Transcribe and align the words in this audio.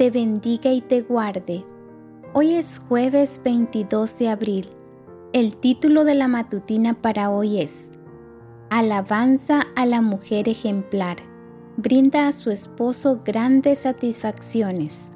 te 0.00 0.10
bendiga 0.10 0.72
y 0.72 0.80
te 0.80 1.02
guarde. 1.02 1.62
Hoy 2.32 2.54
es 2.54 2.78
jueves 2.88 3.38
22 3.44 4.18
de 4.18 4.30
abril. 4.30 4.66
El 5.34 5.58
título 5.58 6.04
de 6.04 6.14
la 6.14 6.26
matutina 6.26 6.94
para 6.94 7.28
hoy 7.28 7.60
es 7.60 7.92
Alabanza 8.70 9.60
a 9.76 9.84
la 9.84 10.00
mujer 10.00 10.48
ejemplar. 10.48 11.18
Brinda 11.76 12.28
a 12.28 12.32
su 12.32 12.50
esposo 12.50 13.20
grandes 13.26 13.80
satisfacciones. 13.80 15.12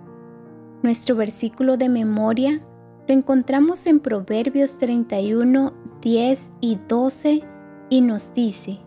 Nuestro 0.82 1.16
versículo 1.16 1.78
de 1.78 1.88
memoria 1.88 2.60
lo 3.08 3.14
encontramos 3.14 3.86
en 3.86 4.00
Proverbios 4.00 4.76
31, 4.76 5.72
10 6.02 6.50
y 6.60 6.78
12 6.86 7.42
y 7.88 8.00
nos 8.02 8.34
dice, 8.34 8.80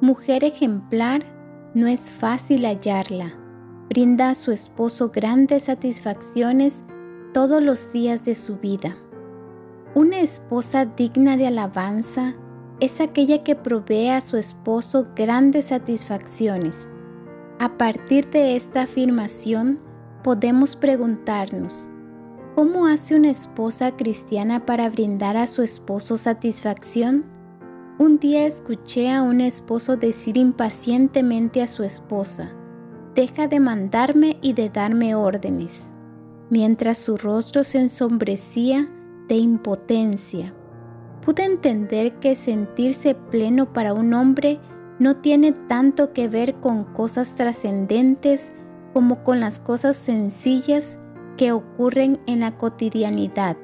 Mujer 0.00 0.44
ejemplar, 0.44 1.26
no 1.74 1.88
es 1.88 2.10
fácil 2.10 2.64
hallarla. 2.64 3.41
Brinda 3.92 4.30
a 4.30 4.34
su 4.34 4.52
esposo 4.52 5.10
grandes 5.10 5.64
satisfacciones 5.64 6.82
todos 7.34 7.62
los 7.62 7.92
días 7.92 8.24
de 8.24 8.34
su 8.34 8.56
vida. 8.56 8.96
Una 9.94 10.20
esposa 10.20 10.86
digna 10.86 11.36
de 11.36 11.48
alabanza 11.48 12.34
es 12.80 13.02
aquella 13.02 13.44
que 13.44 13.54
provee 13.54 14.08
a 14.08 14.22
su 14.22 14.38
esposo 14.38 15.08
grandes 15.14 15.66
satisfacciones. 15.66 16.90
A 17.58 17.76
partir 17.76 18.30
de 18.30 18.56
esta 18.56 18.84
afirmación, 18.84 19.76
podemos 20.24 20.74
preguntarnos, 20.74 21.90
¿cómo 22.54 22.86
hace 22.86 23.14
una 23.14 23.28
esposa 23.28 23.94
cristiana 23.94 24.64
para 24.64 24.88
brindar 24.88 25.36
a 25.36 25.46
su 25.46 25.60
esposo 25.60 26.16
satisfacción? 26.16 27.26
Un 27.98 28.18
día 28.18 28.46
escuché 28.46 29.10
a 29.10 29.20
un 29.20 29.42
esposo 29.42 29.98
decir 29.98 30.38
impacientemente 30.38 31.60
a 31.60 31.66
su 31.66 31.82
esposa, 31.82 32.54
deja 33.14 33.48
de 33.48 33.60
mandarme 33.60 34.38
y 34.40 34.52
de 34.52 34.68
darme 34.68 35.14
órdenes, 35.14 35.94
mientras 36.50 36.98
su 36.98 37.16
rostro 37.16 37.64
se 37.64 37.78
ensombrecía 37.78 38.88
de 39.28 39.36
impotencia. 39.36 40.54
Pude 41.24 41.44
entender 41.44 42.14
que 42.18 42.34
sentirse 42.34 43.14
pleno 43.14 43.72
para 43.72 43.94
un 43.94 44.12
hombre 44.14 44.60
no 44.98 45.16
tiene 45.16 45.52
tanto 45.52 46.12
que 46.12 46.28
ver 46.28 46.56
con 46.56 46.84
cosas 46.84 47.34
trascendentes 47.34 48.52
como 48.92 49.22
con 49.24 49.40
las 49.40 49.60
cosas 49.60 49.96
sencillas 49.96 50.98
que 51.36 51.52
ocurren 51.52 52.20
en 52.26 52.40
la 52.40 52.56
cotidianidad. 52.56 53.56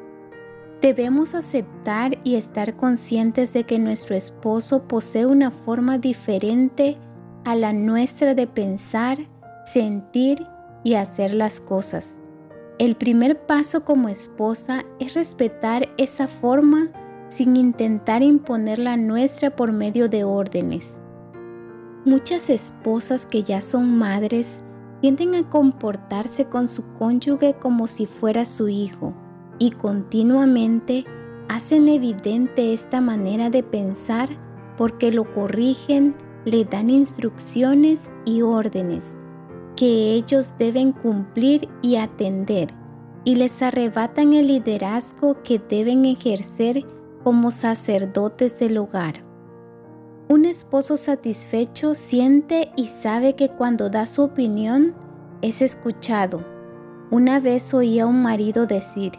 Debemos 0.80 1.34
aceptar 1.34 2.18
y 2.22 2.36
estar 2.36 2.76
conscientes 2.76 3.52
de 3.52 3.64
que 3.64 3.78
nuestro 3.78 4.14
esposo 4.14 4.84
posee 4.84 5.26
una 5.26 5.50
forma 5.50 5.98
diferente 5.98 6.96
a 7.44 7.56
la 7.56 7.72
nuestra 7.72 8.34
de 8.34 8.46
pensar, 8.46 9.18
sentir 9.72 10.46
y 10.84 10.94
hacer 10.94 11.34
las 11.34 11.60
cosas. 11.60 12.20
El 12.78 12.94
primer 12.94 13.44
paso 13.44 13.84
como 13.84 14.08
esposa 14.08 14.84
es 15.00 15.14
respetar 15.14 15.88
esa 15.98 16.28
forma 16.28 16.88
sin 17.28 17.56
intentar 17.56 18.22
imponer 18.22 18.78
la 18.78 18.96
nuestra 18.96 19.50
por 19.50 19.72
medio 19.72 20.08
de 20.08 20.24
órdenes. 20.24 21.00
Muchas 22.04 22.48
esposas 22.48 23.26
que 23.26 23.42
ya 23.42 23.60
son 23.60 23.98
madres 23.98 24.62
tienden 25.00 25.34
a 25.34 25.48
comportarse 25.48 26.46
con 26.46 26.68
su 26.68 26.84
cónyuge 26.94 27.54
como 27.54 27.86
si 27.86 28.06
fuera 28.06 28.44
su 28.44 28.68
hijo 28.68 29.12
y 29.58 29.72
continuamente 29.72 31.04
hacen 31.48 31.88
evidente 31.88 32.72
esta 32.72 33.00
manera 33.00 33.50
de 33.50 33.62
pensar 33.62 34.28
porque 34.76 35.12
lo 35.12 35.32
corrigen, 35.34 36.14
le 36.44 36.64
dan 36.64 36.88
instrucciones 36.88 38.10
y 38.24 38.42
órdenes 38.42 39.16
que 39.78 40.12
ellos 40.14 40.54
deben 40.58 40.90
cumplir 40.90 41.68
y 41.82 41.94
atender 41.96 42.74
y 43.22 43.36
les 43.36 43.62
arrebatan 43.62 44.32
el 44.32 44.48
liderazgo 44.48 45.40
que 45.44 45.60
deben 45.60 46.04
ejercer 46.04 46.84
como 47.22 47.52
sacerdotes 47.52 48.58
del 48.58 48.76
hogar. 48.76 49.22
Un 50.28 50.46
esposo 50.46 50.96
satisfecho 50.96 51.94
siente 51.94 52.72
y 52.74 52.86
sabe 52.86 53.36
que 53.36 53.50
cuando 53.50 53.88
da 53.88 54.06
su 54.06 54.22
opinión 54.24 54.96
es 55.42 55.62
escuchado. 55.62 56.44
Una 57.12 57.38
vez 57.38 57.72
oí 57.72 58.00
a 58.00 58.06
un 58.08 58.20
marido 58.20 58.66
decir, 58.66 59.12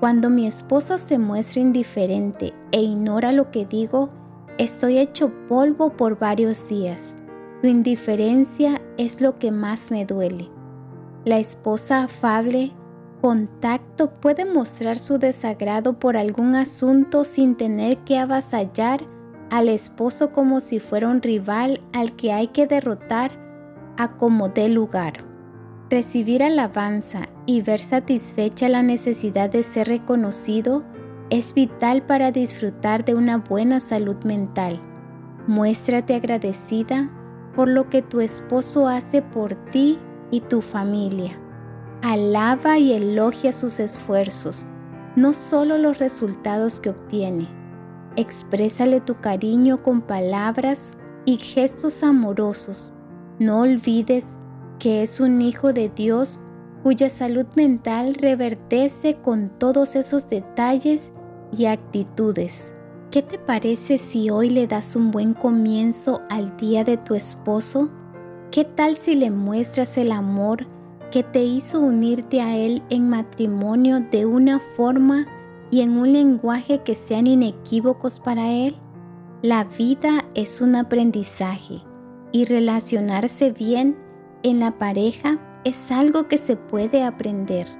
cuando 0.00 0.30
mi 0.30 0.46
esposa 0.46 0.96
se 0.96 1.18
muestra 1.18 1.60
indiferente 1.60 2.54
e 2.72 2.80
ignora 2.80 3.32
lo 3.32 3.50
que 3.50 3.66
digo, 3.66 4.08
estoy 4.56 4.96
hecho 4.96 5.30
polvo 5.46 5.90
por 5.90 6.18
varios 6.18 6.66
días. 6.70 7.16
Su 7.60 7.66
indiferencia 7.66 8.80
es 8.96 9.20
lo 9.20 9.34
que 9.34 9.52
más 9.52 9.90
me 9.90 10.06
duele. 10.06 10.48
La 11.26 11.38
esposa 11.38 12.04
afable, 12.04 12.72
con 13.20 13.48
tacto, 13.60 14.12
puede 14.18 14.46
mostrar 14.46 14.98
su 14.98 15.18
desagrado 15.18 15.98
por 15.98 16.16
algún 16.16 16.54
asunto 16.54 17.22
sin 17.22 17.56
tener 17.56 17.98
que 17.98 18.16
avasallar 18.16 19.02
al 19.50 19.68
esposo 19.68 20.32
como 20.32 20.60
si 20.60 20.80
fuera 20.80 21.08
un 21.08 21.20
rival 21.20 21.82
al 21.92 22.16
que 22.16 22.32
hay 22.32 22.46
que 22.46 22.66
derrotar 22.66 23.32
a 23.98 24.16
como 24.16 24.48
dé 24.48 24.70
lugar. 24.70 25.24
Recibir 25.90 26.42
alabanza 26.42 27.28
y 27.44 27.60
ver 27.60 27.80
satisfecha 27.80 28.70
la 28.70 28.82
necesidad 28.82 29.50
de 29.50 29.64
ser 29.64 29.88
reconocido 29.88 30.82
es 31.28 31.52
vital 31.52 32.02
para 32.02 32.32
disfrutar 32.32 33.04
de 33.04 33.14
una 33.14 33.36
buena 33.36 33.80
salud 33.80 34.16
mental. 34.24 34.80
Muéstrate 35.46 36.14
agradecida 36.14 37.10
por 37.60 37.68
lo 37.68 37.90
que 37.90 38.00
tu 38.00 38.22
esposo 38.22 38.88
hace 38.88 39.20
por 39.20 39.54
ti 39.70 39.98
y 40.30 40.40
tu 40.40 40.62
familia. 40.62 41.38
Alaba 42.00 42.78
y 42.78 42.94
elogia 42.94 43.52
sus 43.52 43.80
esfuerzos, 43.80 44.66
no 45.14 45.34
solo 45.34 45.76
los 45.76 45.98
resultados 45.98 46.80
que 46.80 46.88
obtiene 46.88 47.60
Exprésale 48.16 49.02
tu 49.02 49.16
cariño 49.20 49.82
con 49.82 50.00
palabras 50.00 50.96
y 51.26 51.36
gestos 51.36 52.02
amorosos. 52.02 52.96
No 53.38 53.60
olvides 53.60 54.40
que 54.78 55.02
es 55.02 55.20
un 55.20 55.42
hijo 55.42 55.74
de 55.74 55.90
Dios 55.90 56.40
cuya 56.82 57.10
salud 57.10 57.44
mental 57.56 58.14
reverdece 58.14 59.16
con 59.16 59.50
todos 59.58 59.96
esos 59.96 60.30
detalles 60.30 61.12
y 61.52 61.66
actitudes. 61.66 62.74
¿Qué 63.10 63.22
te 63.22 63.38
parece 63.38 63.98
si 63.98 64.30
hoy 64.30 64.50
le 64.50 64.66
das 64.66 64.94
un 64.94 65.10
buen 65.10 65.34
comienzo 65.34 66.20
al 66.30 66.56
día 66.56 66.84
de 66.84 66.96
tu 66.96 67.14
esposo? 67.14 67.90
¿Qué 68.50 68.64
tal 68.64 68.96
si 68.96 69.14
le 69.14 69.30
muestras 69.30 69.98
el 69.98 70.12
amor 70.12 70.66
que 71.10 71.22
te 71.22 71.42
hizo 71.42 71.80
unirte 71.80 72.40
a 72.40 72.56
él 72.56 72.82
en 72.88 73.08
matrimonio 73.08 74.00
de 74.00 74.26
una 74.26 74.60
forma 74.60 75.26
y 75.70 75.80
en 75.82 75.96
un 75.96 76.12
lenguaje 76.12 76.80
que 76.82 76.94
sean 76.94 77.26
inequívocos 77.26 78.18
para 78.18 78.50
Él. 78.50 78.76
La 79.42 79.64
vida 79.64 80.24
es 80.34 80.60
un 80.60 80.76
aprendizaje 80.76 81.82
y 82.32 82.44
relacionarse 82.44 83.52
bien 83.52 83.96
en 84.42 84.60
la 84.60 84.78
pareja 84.78 85.38
es 85.64 85.90
algo 85.90 86.28
que 86.28 86.38
se 86.38 86.56
puede 86.56 87.04
aprender. 87.04 87.79